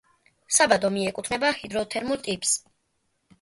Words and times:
საბადო 0.57 0.89
მიეკუთვნება 0.95 1.51
ჰიდროთერმულ 1.59 2.23
ტიპს. 2.29 2.57